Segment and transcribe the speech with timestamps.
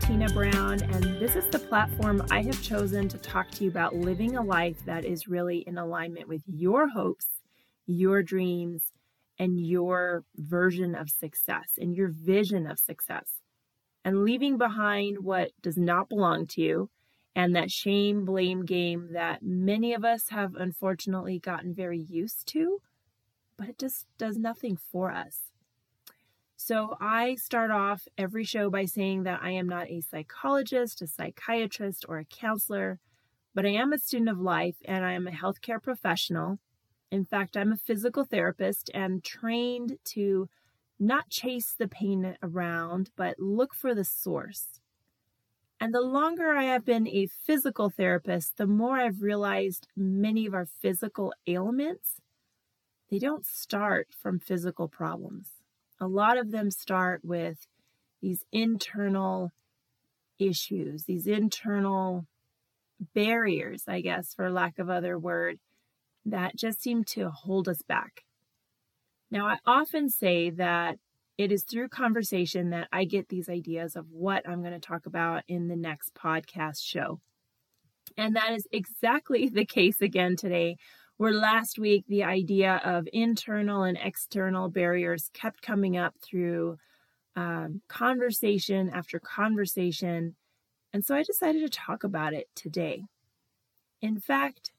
[0.00, 3.94] Bettina Brown, and this is the platform I have chosen to talk to you about
[3.94, 7.26] living a life that is really in alignment with your hopes,
[7.86, 8.92] your dreams,
[9.38, 13.40] and your version of success and your vision of success.
[14.02, 16.90] And leaving behind what does not belong to you
[17.36, 22.80] and that shame blame game that many of us have unfortunately gotten very used to,
[23.58, 25.50] but it just does nothing for us.
[26.62, 31.06] So I start off every show by saying that I am not a psychologist, a
[31.06, 33.00] psychiatrist, or a counselor,
[33.54, 36.58] but I am a student of life and I am a healthcare professional.
[37.10, 40.50] In fact, I'm a physical therapist and trained to
[40.98, 44.80] not chase the pain around, but look for the source.
[45.80, 50.52] And the longer I have been a physical therapist, the more I've realized many of
[50.52, 52.20] our physical ailments,
[53.10, 55.59] they don't start from physical problems
[56.00, 57.66] a lot of them start with
[58.22, 59.50] these internal
[60.38, 62.26] issues, these internal
[63.14, 65.58] barriers, I guess, for lack of other word,
[66.24, 68.24] that just seem to hold us back.
[69.30, 70.96] Now, I often say that
[71.38, 75.06] it is through conversation that I get these ideas of what I'm going to talk
[75.06, 77.20] about in the next podcast show.
[78.16, 80.76] And that is exactly the case again today
[81.20, 86.78] where last week the idea of internal and external barriers kept coming up through
[87.36, 90.34] um, conversation after conversation.
[90.94, 93.04] And so I decided to talk about it today.
[94.00, 94.72] In fact,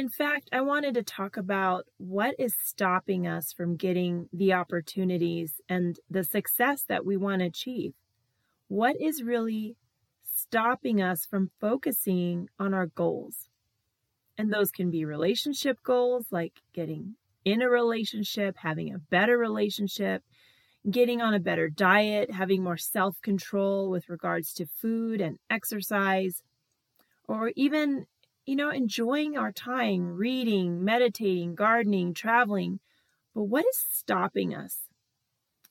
[0.00, 5.60] In fact, I wanted to talk about what is stopping us from getting the opportunities
[5.68, 7.92] and the success that we want to achieve.
[8.68, 9.76] What is really
[10.24, 13.50] stopping us from focusing on our goals?
[14.38, 20.22] And those can be relationship goals like getting in a relationship, having a better relationship,
[20.90, 26.42] getting on a better diet, having more self control with regards to food and exercise,
[27.28, 28.06] or even
[28.46, 32.80] you know, enjoying our time reading, meditating, gardening, traveling.
[33.34, 34.78] But what is stopping us?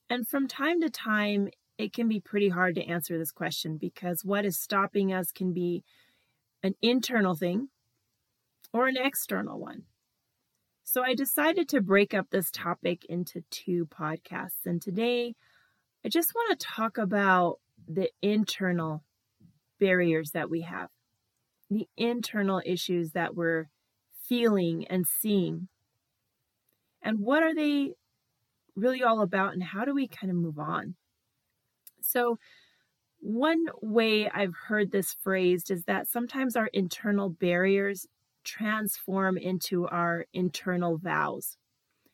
[0.09, 4.25] And from time to time, it can be pretty hard to answer this question because
[4.25, 5.83] what is stopping us can be
[6.63, 7.69] an internal thing
[8.73, 9.83] or an external one.
[10.83, 14.65] So I decided to break up this topic into two podcasts.
[14.65, 15.35] And today,
[16.03, 19.03] I just want to talk about the internal
[19.79, 20.89] barriers that we have
[21.69, 23.69] the internal issues that we're
[24.27, 25.67] feeling and seeing.
[27.01, 27.93] And what are they
[28.75, 30.95] really all about, and how do we kind of move on?
[32.01, 32.37] So,
[33.21, 38.07] one way I've heard this phrased is that sometimes our internal barriers
[38.45, 41.57] transform into our internal vows.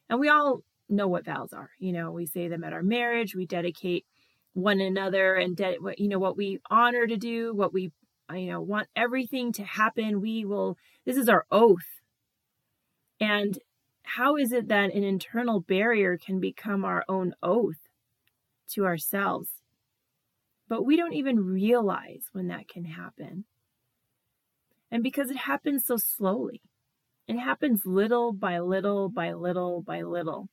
[0.09, 1.69] And we all know what vows are.
[1.79, 4.05] You know, we say them at our marriage, we dedicate
[4.53, 7.91] one another and de- you know what we honor to do, what we
[8.33, 10.21] you know want everything to happen.
[10.21, 12.01] We will this is our oath.
[13.19, 13.59] And
[14.03, 17.87] how is it that an internal barrier can become our own oath
[18.71, 19.49] to ourselves?
[20.67, 23.45] But we don't even realize when that can happen.
[24.91, 26.61] And because it happens so slowly,
[27.27, 30.49] it happens little by little by little by little.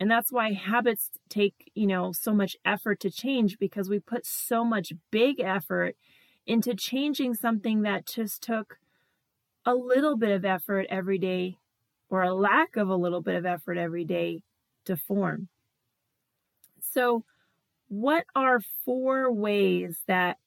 [0.00, 4.24] And that's why habits take, you know, so much effort to change because we put
[4.24, 5.96] so much big effort
[6.48, 8.78] into changing something that just took
[9.66, 11.58] a little bit of effort every day
[12.08, 14.42] or a lack of a little bit of effort every day
[14.86, 15.48] to form.
[16.80, 17.24] So,
[17.88, 20.38] what are four ways that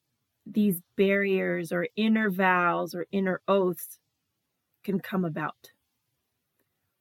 [0.44, 3.98] these barriers or inner vows or inner oaths
[4.82, 5.70] can come about?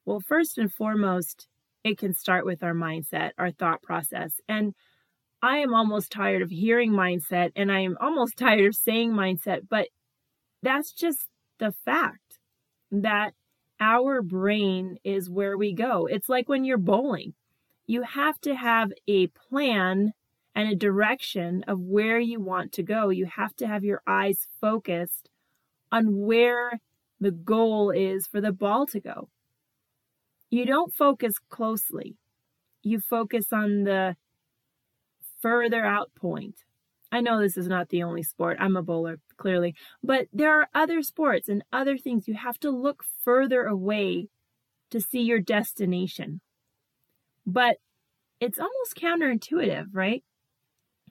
[0.06, 1.48] Well, first and foremost,
[1.84, 4.40] it can start with our mindset, our thought process.
[4.48, 4.76] And
[5.42, 9.62] I am almost tired of hearing mindset and I am almost tired of saying mindset,
[9.70, 9.88] but
[10.62, 11.28] that's just
[11.60, 12.40] the fact
[12.92, 13.34] that
[13.80, 16.06] our brain is where we go.
[16.06, 17.34] It's like when you're bowling,
[17.88, 20.14] you have to have a plan
[20.54, 23.10] and a direction of where you want to go.
[23.10, 25.30] You have to have your eyes focused
[25.92, 26.80] on where
[27.20, 29.30] the goal is for the ball to go.
[30.50, 32.18] You don't focus closely.
[32.84, 34.16] You focus on the
[35.42, 36.64] further out point.
[37.12, 38.58] I know this is not the only sport.
[38.60, 39.76] I'm a bowler, clearly.
[40.02, 42.28] But there are other sports and other things.
[42.28, 44.30] You have to look further away
[44.92, 46.40] to see your destination.
[47.46, 47.78] But
[48.40, 50.24] it's almost counterintuitive, right?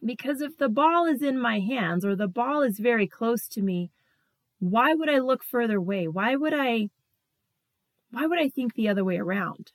[0.05, 3.61] Because if the ball is in my hands or the ball is very close to
[3.61, 3.91] me,
[4.59, 6.09] why would I look further away?
[6.09, 6.89] Why would I
[8.11, 9.73] why would I think the other way around?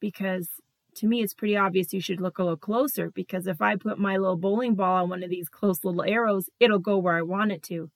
[0.00, 0.48] Because
[0.96, 3.98] to me, it's pretty obvious you should look a little closer because if I put
[3.98, 7.22] my little bowling ball on one of these close little arrows, it'll go where I
[7.22, 7.90] want it to.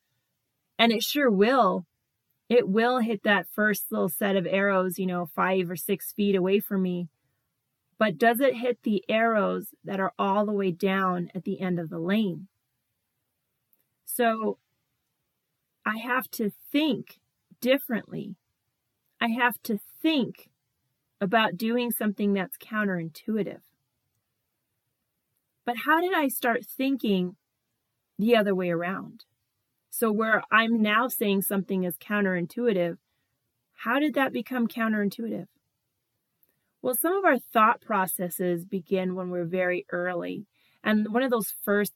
[0.79, 1.87] And it sure will.
[2.49, 6.37] It will hit that first little set of arrows, you know, five or six feet
[6.37, 7.08] away from me.
[7.99, 11.79] But does it hit the arrows that are all the way down at the end
[11.79, 12.49] of the lane?
[14.05, 14.58] So
[15.87, 17.20] I have to think
[17.61, 18.37] differently.
[19.20, 20.50] I have to think
[21.25, 23.62] about doing something that's counterintuitive.
[25.65, 27.37] But how did I start thinking
[28.19, 29.25] the other way around?
[29.88, 32.99] So, where I'm now saying something is counterintuitive,
[33.73, 35.47] how did that become counterintuitive?
[36.82, 40.44] Well, some of our thought processes begin when we're very early.
[40.82, 41.94] And one of those first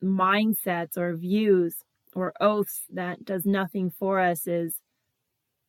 [0.00, 1.82] mindsets or views
[2.14, 4.80] or oaths that does nothing for us is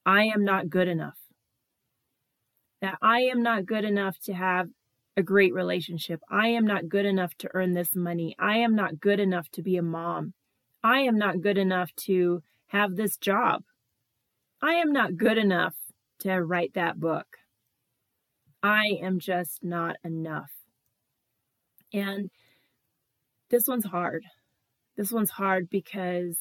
[0.05, 1.17] I am not good enough
[2.81, 4.69] that I am not good enough to have
[5.17, 6.21] a great relationship.
[6.29, 8.35] I am not good enough to earn this money.
[8.39, 10.33] I am not good enough to be a mom.
[10.83, 13.63] I am not good enough to have this job.
[14.61, 15.75] I am not good enough
[16.19, 17.27] to write that book.
[18.63, 20.51] I am just not enough.
[21.93, 22.29] And
[23.49, 24.23] this one's hard.
[24.95, 26.37] This one's hard because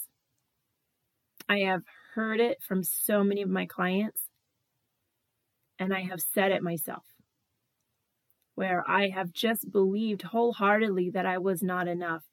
[1.48, 1.82] I have
[2.14, 4.27] heard it from so many of my clients
[5.78, 7.04] and I have said it myself,
[8.54, 12.24] where I have just believed wholeheartedly that I was not enough.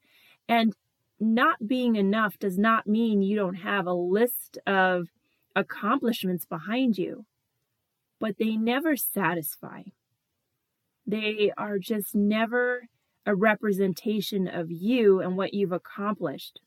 [0.48, 0.74] And
[1.18, 5.08] not being enough does not mean you don't have a list of
[5.54, 7.24] accomplishments behind you,
[8.20, 9.82] but they never satisfy.
[11.06, 12.82] They are just never
[13.24, 16.60] a representation of you and what you've accomplished.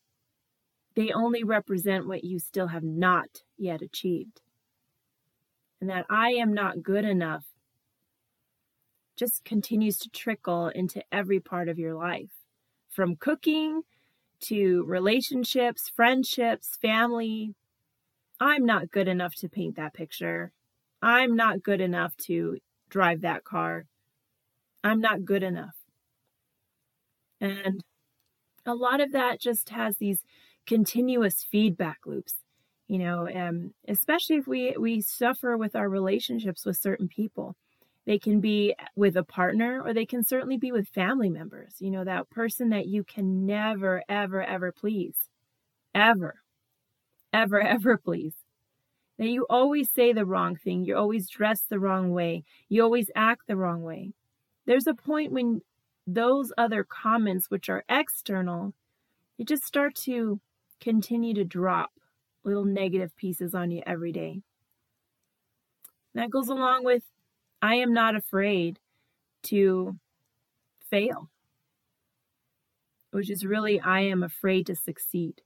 [0.95, 4.41] They only represent what you still have not yet achieved
[5.81, 7.45] and that I am not good enough
[9.15, 12.31] just continues to trickle into every part of your life
[12.89, 13.81] from cooking
[14.39, 17.53] to relationships, friendships, family.
[18.39, 20.53] I'm not good enough to paint that picture.
[21.01, 22.57] I'm not good enough to
[22.89, 23.85] drive that car.
[24.83, 25.75] I'm not good enough.
[27.41, 27.83] And
[28.65, 30.23] a lot of that just has these
[30.65, 32.35] continuous feedback loops
[32.89, 37.55] you know um, especially if we we suffer with our relationships with certain people.
[38.05, 41.91] They can be with a partner or they can certainly be with family members you
[41.91, 45.15] know that person that you can never ever ever please.
[45.95, 46.41] Ever.
[47.31, 48.33] Ever ever please.
[49.19, 50.83] That you always say the wrong thing.
[50.83, 52.43] You always dress the wrong way.
[52.67, 54.13] You always act the wrong way.
[54.65, 55.61] There's a point when
[56.07, 58.73] those other comments which are external
[59.39, 60.39] you just start to
[60.81, 61.91] continue to drop
[62.43, 64.41] little negative pieces on you every day.
[66.15, 67.03] That goes along with
[67.61, 68.79] I am not afraid
[69.43, 69.97] to
[70.89, 71.29] fail,
[73.11, 75.41] which is really I am afraid to succeed,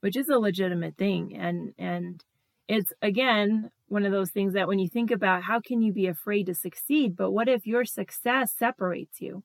[0.00, 1.36] which is a legitimate thing.
[1.36, 2.24] And, and
[2.68, 6.06] it's again one of those things that when you think about how can you be
[6.06, 9.42] afraid to succeed, but what if your success separates you?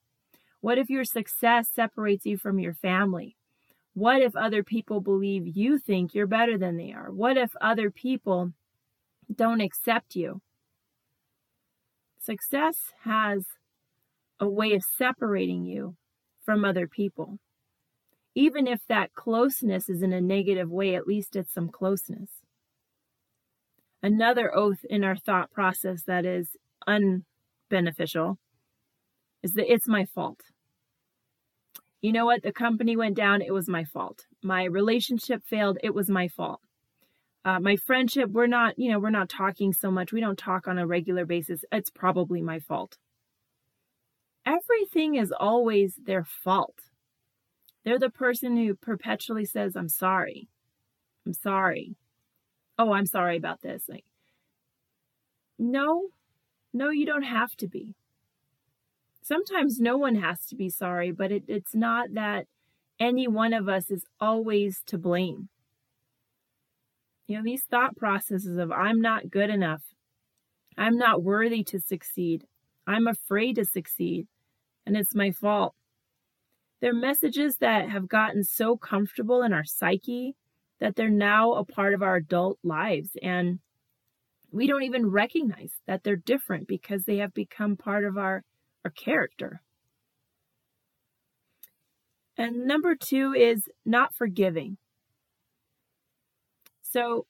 [0.60, 3.35] What if your success separates you from your family?
[3.96, 7.10] What if other people believe you think you're better than they are?
[7.10, 8.52] What if other people
[9.34, 10.42] don't accept you?
[12.20, 13.46] Success has
[14.38, 15.96] a way of separating you
[16.44, 17.38] from other people.
[18.34, 22.28] Even if that closeness is in a negative way, at least it's some closeness.
[24.02, 26.50] Another oath in our thought process that is
[26.86, 28.36] unbeneficial
[29.42, 30.42] is that it's my fault
[32.02, 32.42] you know what?
[32.42, 33.42] The company went down.
[33.42, 34.26] It was my fault.
[34.42, 35.78] My relationship failed.
[35.82, 36.60] It was my fault.
[37.44, 40.12] Uh, my friendship, we're not, you know, we're not talking so much.
[40.12, 41.64] We don't talk on a regular basis.
[41.70, 42.98] It's probably my fault.
[44.44, 46.78] Everything is always their fault.
[47.84, 50.48] They're the person who perpetually says, I'm sorry.
[51.24, 51.94] I'm sorry.
[52.78, 53.84] Oh, I'm sorry about this.
[53.88, 54.04] Like,
[55.58, 56.08] no,
[56.72, 57.94] no, you don't have to be
[59.26, 62.46] sometimes no one has to be sorry, but it, it's not that
[63.00, 65.48] any one of us is always to blame.
[67.26, 69.82] You know, these thought processes of I'm not good enough,
[70.78, 72.44] I'm not worthy to succeed,
[72.86, 74.28] I'm afraid to succeed,
[74.86, 75.74] and it's my fault.
[76.80, 80.36] They're messages that have gotten so comfortable in our psyche
[80.78, 83.10] that they're now a part of our adult lives.
[83.22, 83.58] And
[84.52, 88.44] we don't even recognize that they're different because they have become part of our
[88.86, 89.60] or character.
[92.38, 94.78] And number two is not forgiving.
[96.82, 97.26] So,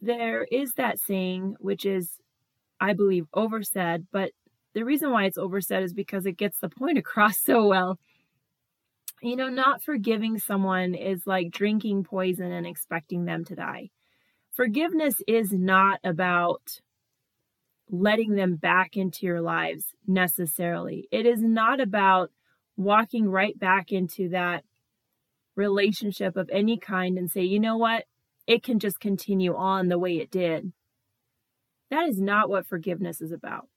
[0.00, 2.10] there is that saying, which is,
[2.80, 4.30] I believe, oversaid, but
[4.74, 7.98] the reason why it's oversaid is because it gets the point across so well.
[9.20, 13.90] You know, not forgiving someone is like drinking poison and expecting them to die.
[14.52, 16.80] Forgiveness is not about
[17.90, 21.08] letting them back into your lives necessarily.
[21.10, 22.30] It is not about
[22.76, 24.64] walking right back into that
[25.56, 28.04] relationship of any kind and say, you know what?
[28.46, 30.72] It can just continue on the way it did.
[31.90, 33.68] That is not what forgiveness is about.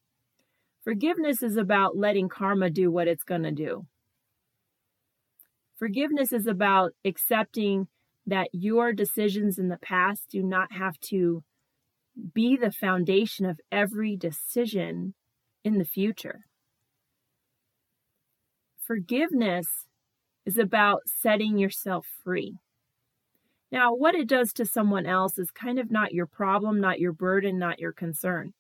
[0.84, 3.86] Forgiveness is about letting karma do what it's going to do.
[5.78, 7.88] Forgiveness is about accepting
[8.26, 11.44] that your decisions in the past do not have to
[12.34, 15.14] be the foundation of every decision
[15.64, 16.42] in the future.
[18.86, 19.68] Forgiveness
[20.46, 22.58] is about setting yourself free.
[23.72, 27.14] Now, what it does to someone else is kind of not your problem, not your
[27.14, 28.54] burden, not your concern.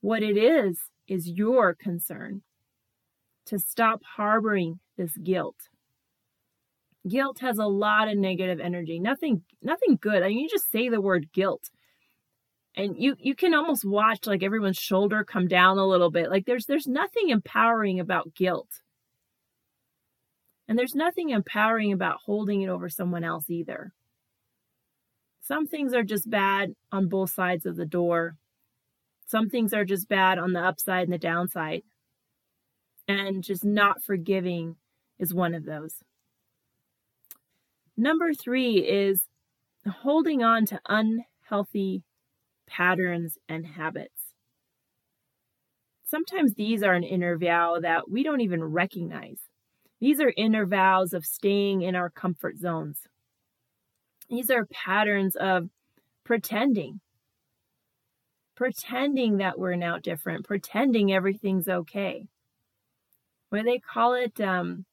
[0.00, 0.78] What it is,
[1.10, 2.40] is your concern
[3.44, 5.56] to stop harboring this guilt.
[7.08, 9.00] Guilt has a lot of negative energy.
[9.00, 10.22] Nothing nothing good.
[10.22, 11.70] I mean you just say the word guilt
[12.76, 16.30] and you you can almost watch like everyone's shoulder come down a little bit.
[16.30, 18.68] Like there's there's nothing empowering about guilt.
[20.68, 23.92] And there's nothing empowering about holding it over someone else either.
[25.40, 28.36] Some things are just bad on both sides of the door.
[29.26, 31.82] Some things are just bad on the upside and the downside.
[33.08, 34.76] And just not forgiving
[35.18, 36.04] is one of those.
[37.96, 39.22] Number three is
[39.88, 42.04] holding on to unhealthy
[42.70, 44.32] patterns and habits.
[46.04, 49.38] Sometimes these are an inner vow that we don't even recognize.
[50.00, 52.98] These are inner vows of staying in our comfort zones.
[54.28, 55.68] These are patterns of
[56.24, 57.00] pretending,
[58.56, 62.26] pretending that we're now different, pretending everything's okay.
[63.50, 64.84] Where they call it um,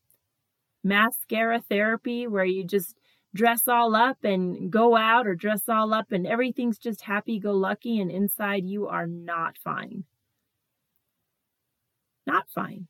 [0.84, 2.96] mascara therapy, where you just
[3.34, 7.52] dress all up and go out or dress all up and everything's just happy go
[7.52, 10.04] lucky, and inside you are not fine.
[12.26, 12.88] Not fine.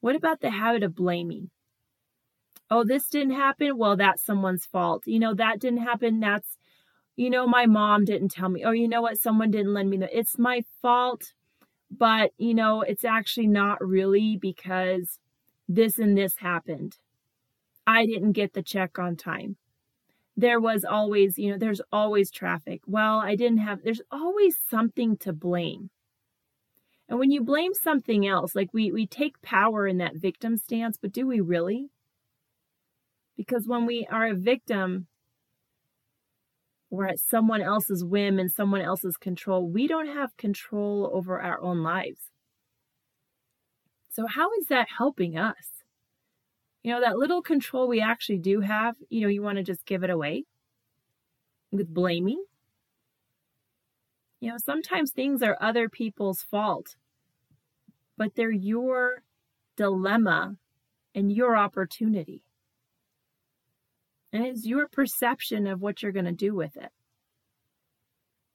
[0.00, 1.50] What about the habit of blaming?
[2.70, 3.76] Oh, this didn't happen.
[3.76, 5.06] Well, that's someone's fault.
[5.06, 6.20] You know, that didn't happen.
[6.20, 6.58] That's,
[7.16, 8.64] you know, my mom didn't tell me.
[8.64, 9.18] Oh, you know what?
[9.18, 10.16] Someone didn't lend me the.
[10.16, 11.32] It's my fault.
[11.90, 15.18] But, you know, it's actually not really because
[15.68, 16.98] this and this happened.
[17.88, 19.56] I didn't get the check on time.
[20.36, 22.82] There was always, you know, there's always traffic.
[22.86, 25.88] Well, I didn't have, there's always something to blame.
[27.08, 30.98] And when you blame something else, like we, we take power in that victim stance,
[31.00, 31.88] but do we really?
[33.38, 35.06] Because when we are a victim,
[36.90, 39.66] we're at someone else's whim and someone else's control.
[39.66, 42.20] We don't have control over our own lives.
[44.10, 45.77] So, how is that helping us?
[46.82, 49.84] You know, that little control we actually do have, you know, you want to just
[49.84, 50.44] give it away
[51.70, 52.42] with blaming.
[54.40, 56.96] You know, sometimes things are other people's fault,
[58.16, 59.22] but they're your
[59.76, 60.56] dilemma
[61.14, 62.42] and your opportunity.
[64.32, 66.90] And it's your perception of what you're going to do with it.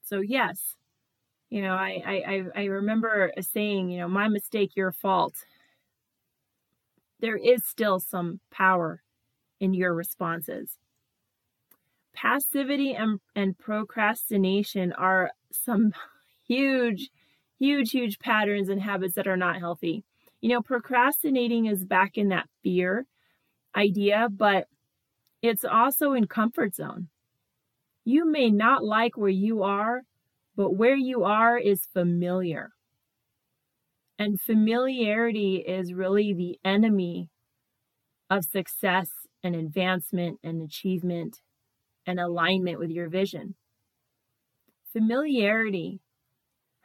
[0.03, 0.75] So, yes,
[1.50, 5.36] you know, I, I, I remember saying, you know, my mistake, your fault.
[7.24, 9.01] There is still some power
[9.62, 10.77] in your responses.
[12.13, 15.94] Passivity and, and procrastination are some
[16.46, 17.10] huge,
[17.58, 20.03] huge, huge patterns and habits that are not healthy.
[20.42, 23.06] You know, procrastinating is back in that fear
[23.74, 24.68] idea, but
[25.42, 27.08] it's also in comfort zone.
[28.03, 30.01] You may not like where you are,
[30.58, 32.74] but where you are is familiar.
[34.20, 37.29] And familiarity is really the enemy
[38.29, 39.10] of success
[39.43, 41.41] and advancement and achievement
[42.05, 43.55] and alignment with your vision.
[44.91, 46.00] Familiarity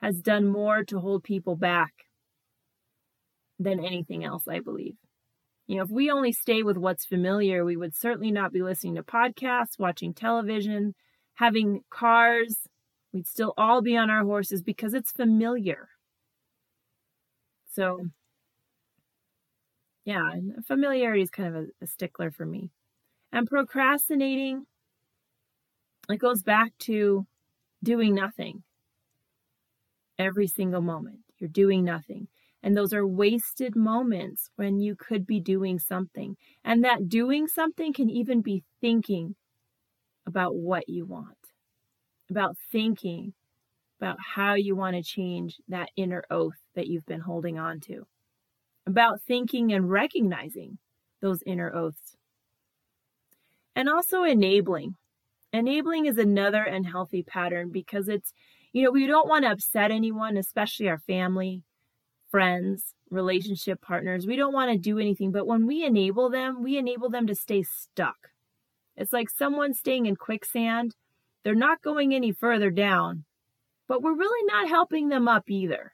[0.00, 1.92] has done more to hold people back
[3.58, 4.96] than anything else, I believe.
[5.66, 8.94] You know, if we only stay with what's familiar, we would certainly not be listening
[8.94, 10.94] to podcasts, watching television,
[11.34, 12.56] having cars.
[13.12, 15.88] We'd still all be on our horses because it's familiar.
[17.68, 18.08] So,
[20.04, 20.30] yeah,
[20.66, 22.70] familiarity is kind of a, a stickler for me.
[23.32, 24.66] And procrastinating,
[26.10, 27.26] it goes back to
[27.82, 28.62] doing nothing
[30.18, 31.20] every single moment.
[31.38, 32.28] You're doing nothing.
[32.62, 36.36] And those are wasted moments when you could be doing something.
[36.64, 39.36] And that doing something can even be thinking
[40.26, 41.36] about what you want.
[42.30, 43.34] about thinking
[44.00, 48.06] about how you want to change that inner oath that you've been holding on to,
[48.86, 50.78] about thinking and recognizing
[51.20, 52.16] those inner oaths,
[53.74, 54.94] and also enabling.
[55.52, 58.32] Enabling is another unhealthy pattern because it's,
[58.72, 61.62] you know, we don't want to upset anyone, especially our family,
[62.30, 64.26] friends, relationship partners.
[64.26, 67.34] We don't want to do anything, but when we enable them, we enable them to
[67.34, 68.16] stay stuck.
[68.96, 70.94] It's like someone staying in quicksand.
[71.44, 73.24] They're not going any further down,
[73.88, 75.92] but we're really not helping them up either.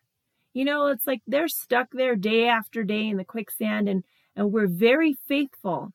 [0.52, 4.04] You know, it's like they're stuck there day after day in the quicksand and
[4.36, 5.92] and we're very faithful.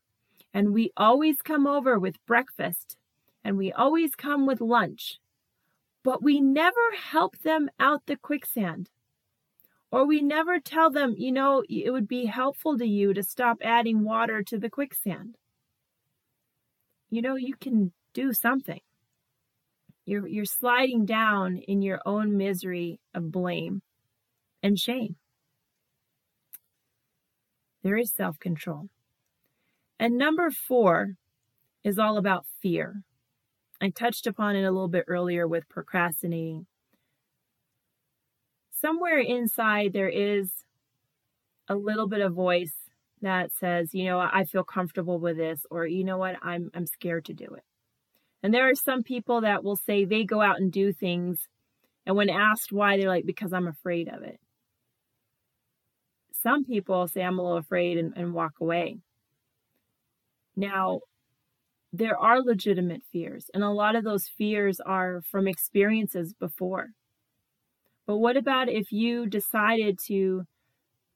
[0.54, 2.98] And we always come over with breakfast
[3.44, 5.20] and we always come with lunch.
[6.04, 8.90] But we never help them out the quicksand.
[9.92, 13.58] Or we never tell them, you know, it would be helpful to you to stop
[13.62, 15.38] adding water to the quicksand.
[17.10, 18.82] You know, you can do something.
[20.10, 23.82] You're, you're sliding down in your own misery of blame
[24.64, 25.18] and shame.
[27.84, 28.90] There is self control.
[30.00, 31.16] And number four
[31.84, 33.04] is all about fear.
[33.80, 36.66] I touched upon it a little bit earlier with procrastinating
[38.82, 40.50] somewhere inside there is
[41.68, 42.74] a little bit of voice
[43.22, 46.88] that says, you know, I feel comfortable with this, or you know what, I'm I'm
[46.88, 47.64] scared to do it.
[48.42, 51.48] And there are some people that will say they go out and do things,
[52.06, 54.40] and when asked why, they're like, because I'm afraid of it.
[56.32, 58.98] Some people say I'm a little afraid and, and walk away.
[60.56, 61.02] Now,
[61.92, 66.90] there are legitimate fears, and a lot of those fears are from experiences before.
[68.06, 70.46] But what about if you decided to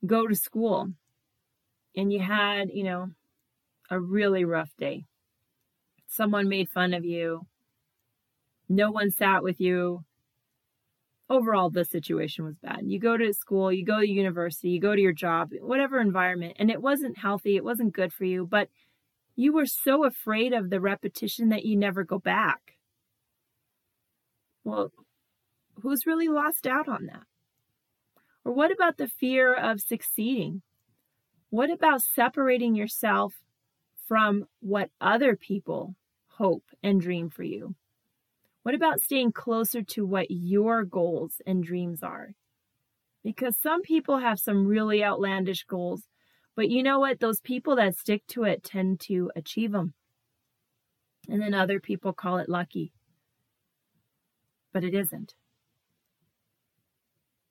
[0.06, 0.90] go to school
[1.96, 3.10] and you had, you know,
[3.90, 5.06] a really rough day?
[6.16, 7.48] Someone made fun of you.
[8.70, 10.06] No one sat with you.
[11.28, 12.82] Overall, the situation was bad.
[12.84, 16.58] You go to school, you go to university, you go to your job, whatever environment,
[16.60, 18.70] and it wasn't healthy, it wasn't good for you, but
[19.36, 22.76] you were so afraid of the repetition that you never go back.
[24.64, 24.92] Well,
[25.82, 27.24] who's really lost out on that?
[28.46, 30.62] Or what about the fear of succeeding?
[31.50, 33.34] What about separating yourself
[34.08, 35.96] from what other people
[36.38, 37.76] hope and dream for you?
[38.64, 42.34] What about staying closer to what your goals and dreams are?
[43.24, 46.04] Because some people have some really outlandish goals,
[46.56, 47.20] but you know what?
[47.20, 49.94] Those people that stick to it tend to achieve them.
[51.30, 52.92] And then other people call it lucky.
[54.74, 55.36] But it isn't.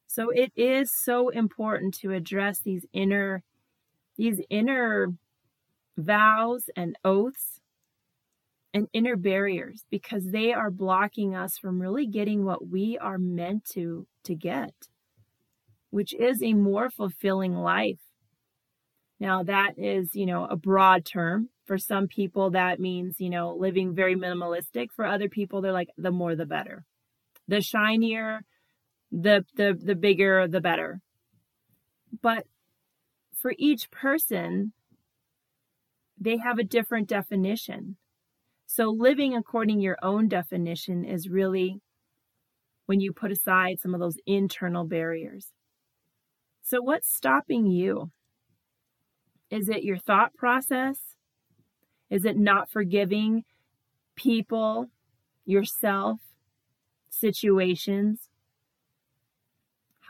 [0.07, 3.43] So it is so important to address these inner
[4.19, 5.09] these inner
[5.97, 7.62] vows and oaths
[8.75, 13.65] and inner barriers because they are blocking us from really getting what we are meant
[13.67, 14.73] to to get
[15.93, 18.01] which is a more fulfilling life.
[19.21, 21.51] Now that is you know a broad term.
[21.67, 24.89] For some people that means you know living very minimalistic.
[24.91, 26.85] For other people they're like the more the better.
[27.47, 28.41] The shinier
[29.13, 31.03] the the the bigger the better.
[32.23, 32.47] But
[33.39, 34.73] for each person
[36.19, 37.97] they have a different definition
[38.73, 41.81] so living according your own definition is really
[42.87, 45.49] when you put aside some of those internal barriers
[46.63, 48.11] so what's stopping you
[49.51, 50.99] is it your thought process
[52.11, 53.45] is it not forgiving
[54.17, 54.89] people
[55.45, 56.21] yourself
[57.11, 58.29] situations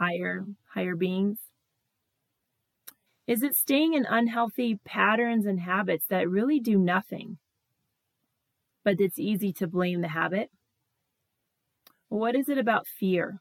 [0.03, 0.44] higher
[0.75, 1.38] higher beings?
[3.27, 7.38] Is it staying in unhealthy patterns and habits that really do nothing?
[8.84, 10.50] But it's easy to blame the habit.
[12.08, 13.40] What is it about fear?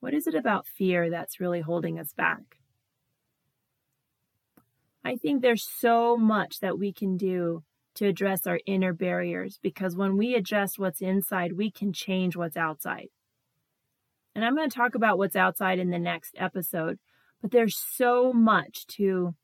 [0.00, 2.58] What is it about fear that's really holding us back?
[5.04, 7.62] I think there's so much that we can do
[7.96, 12.56] to address our inner barriers because when we adjust what's inside, we can change what's
[12.56, 13.08] outside.
[14.34, 16.98] And I'm going to talk about what's outside in the next episode,
[17.40, 19.34] but there's so much to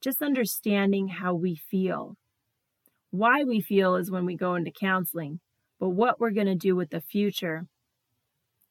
[0.00, 2.16] just understanding how we feel.
[3.16, 5.40] Why we feel is when we go into counseling,
[5.80, 7.66] but what we're going to do with the future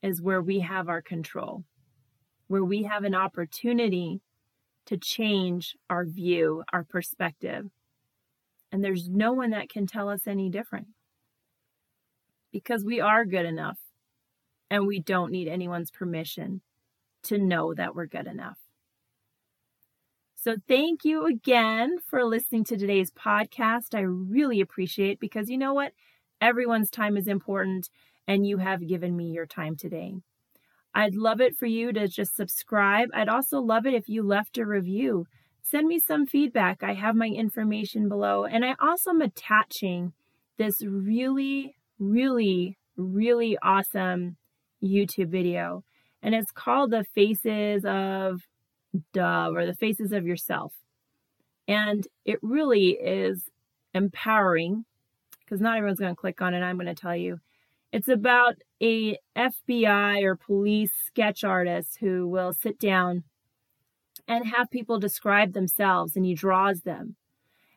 [0.04, 1.64] is where we have our control,
[2.46, 4.22] where we have an opportunity
[4.86, 7.66] to change our view, our perspective.
[8.72, 10.90] And there's no one that can tell us any different
[12.52, 13.80] because we are good enough
[14.70, 16.62] and we don't need anyone's permission
[17.24, 18.60] to know that we're good enough.
[20.46, 23.96] So thank you again for listening to today's podcast.
[23.96, 25.94] I really appreciate it because you know what?
[26.40, 27.90] Everyone's time is important,
[28.28, 30.14] and you have given me your time today.
[30.94, 33.10] I'd love it for you to just subscribe.
[33.12, 35.26] I'd also love it if you left a review.
[35.64, 36.84] Send me some feedback.
[36.84, 38.46] I have my information below.
[38.46, 40.14] And I also am attaching
[40.60, 44.38] this really, really, really awesome
[44.84, 45.84] YouTube video.
[46.22, 48.44] And it's called The Faces of
[49.14, 50.74] Dove or The Faces of Yourself.
[51.68, 53.50] And it really is
[53.94, 54.86] empowering
[55.40, 56.62] because not everyone's going to click on it.
[56.62, 57.40] I'm going to tell you.
[57.92, 63.24] It's about a FBI or police sketch artist who will sit down
[64.28, 67.16] and have people describe themselves and he draws them.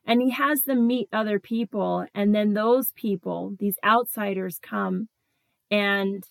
[0.04, 5.08] And he has them meet other people and then those people, these outsiders come
[5.70, 6.24] and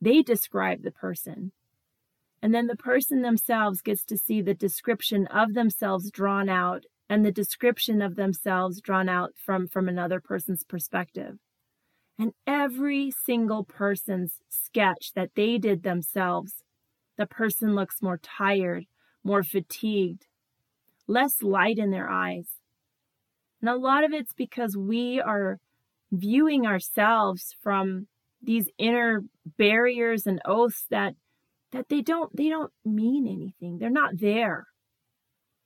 [0.00, 1.52] they describe the person.
[2.42, 7.24] And then the person themselves gets to see the description of themselves drawn out and
[7.24, 11.36] the description of themselves drawn out from, from another person's perspective.
[12.18, 16.62] And every single person's sketch that they did themselves,
[17.16, 18.84] the person looks more tired,
[19.24, 20.26] more fatigued,
[21.06, 22.46] less light in their eyes.
[23.60, 25.58] And a lot of it's because we are
[26.12, 28.06] viewing ourselves from
[28.42, 29.22] these inner
[29.58, 31.14] barriers and oaths that
[31.72, 33.78] that they don't they don't mean anything.
[33.78, 34.66] They're not there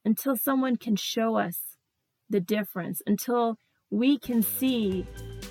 [0.04, 1.58] until someone can show us
[2.28, 3.58] the difference, until
[3.90, 5.06] we can see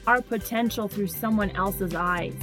[0.05, 2.35] our potential through someone else's eyes.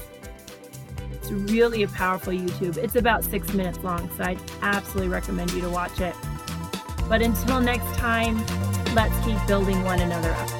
[1.12, 2.76] It's really a powerful YouTube.
[2.78, 6.14] It's about six minutes long, so I'd absolutely recommend you to watch it.
[7.08, 8.38] But until next time,
[8.94, 10.59] let's keep building one another up.